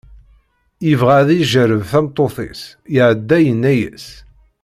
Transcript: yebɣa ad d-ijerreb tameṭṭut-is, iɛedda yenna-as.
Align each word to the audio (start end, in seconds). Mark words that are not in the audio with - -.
yebɣa 0.87 1.15
ad 1.21 1.25
d-ijerreb 1.27 1.81
tameṭṭut-is, 1.91 2.61
iɛedda 2.95 3.37
yenna-as. 3.45 4.07